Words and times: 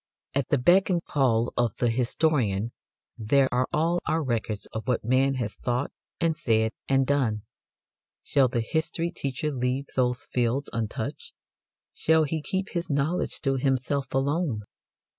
At 0.33 0.47
the 0.49 0.57
beck 0.57 0.89
and 0.89 1.03
call 1.05 1.53
of 1.55 1.75
the 1.77 1.91
historian 1.91 2.71
there 3.19 3.47
are 3.53 3.67
all 3.71 3.99
our 4.07 4.23
records 4.23 4.65
of 4.73 4.87
what 4.87 5.03
man 5.05 5.35
has 5.35 5.53
thought 5.53 5.91
and 6.19 6.35
said 6.35 6.71
and 6.89 7.05
done. 7.05 7.43
Shall 8.23 8.47
the 8.47 8.61
history 8.61 9.11
teacher 9.11 9.51
leave 9.51 9.85
those 9.95 10.25
fields 10.31 10.71
untouched? 10.73 11.33
Shall 11.93 12.23
he 12.23 12.41
keep 12.41 12.69
his 12.69 12.89
knowledge 12.89 13.41
to 13.41 13.57
himself 13.57 14.07
alone? 14.11 14.63